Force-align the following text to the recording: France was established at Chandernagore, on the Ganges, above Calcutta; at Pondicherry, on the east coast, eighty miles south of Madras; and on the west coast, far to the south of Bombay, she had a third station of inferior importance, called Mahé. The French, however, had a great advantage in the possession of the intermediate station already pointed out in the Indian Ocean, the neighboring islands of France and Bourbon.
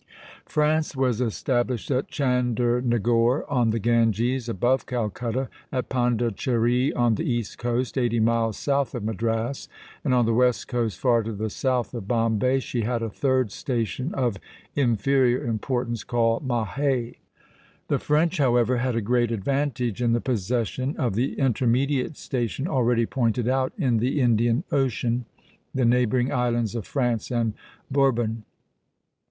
France 0.47 0.95
was 0.95 1.21
established 1.21 1.91
at 1.91 2.07
Chandernagore, 2.07 3.45
on 3.47 3.69
the 3.69 3.77
Ganges, 3.77 4.49
above 4.49 4.87
Calcutta; 4.87 5.47
at 5.71 5.89
Pondicherry, 5.89 6.91
on 6.93 7.13
the 7.13 7.23
east 7.23 7.59
coast, 7.59 7.99
eighty 7.99 8.19
miles 8.19 8.57
south 8.57 8.95
of 8.95 9.03
Madras; 9.03 9.69
and 10.03 10.11
on 10.15 10.25
the 10.25 10.33
west 10.33 10.67
coast, 10.67 10.97
far 10.97 11.21
to 11.21 11.31
the 11.33 11.51
south 11.51 11.93
of 11.93 12.07
Bombay, 12.07 12.59
she 12.61 12.81
had 12.81 13.03
a 13.03 13.11
third 13.11 13.51
station 13.51 14.11
of 14.15 14.39
inferior 14.75 15.45
importance, 15.45 16.03
called 16.03 16.47
Mahé. 16.47 17.17
The 17.87 17.99
French, 17.99 18.39
however, 18.39 18.77
had 18.77 18.95
a 18.95 19.01
great 19.01 19.29
advantage 19.31 20.01
in 20.01 20.13
the 20.13 20.19
possession 20.19 20.97
of 20.97 21.13
the 21.13 21.37
intermediate 21.37 22.17
station 22.17 22.67
already 22.67 23.05
pointed 23.05 23.47
out 23.47 23.71
in 23.77 23.97
the 23.97 24.19
Indian 24.19 24.63
Ocean, 24.71 25.25
the 25.75 25.85
neighboring 25.85 26.33
islands 26.33 26.73
of 26.73 26.87
France 26.87 27.29
and 27.29 27.53
Bourbon. 27.91 28.45